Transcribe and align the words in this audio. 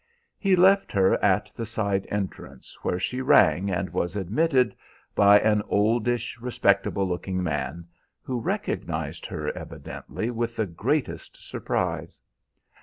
"He 0.39 0.55
left 0.55 0.91
her 0.93 1.23
at 1.23 1.51
the 1.55 1.63
side 1.63 2.07
entrance, 2.09 2.75
where 2.81 2.99
she 2.99 3.21
rang 3.21 3.69
and 3.69 3.91
was 3.93 4.15
admitted 4.15 4.75
by 5.13 5.37
an 5.39 5.61
oldish, 5.69 6.39
respectable 6.41 7.07
looking 7.07 7.43
man, 7.43 7.87
who 8.23 8.39
recognized 8.41 9.27
her 9.27 9.55
evidently 9.55 10.31
with 10.31 10.55
the 10.55 10.65
greatest 10.65 11.47
surprise. 11.47 12.19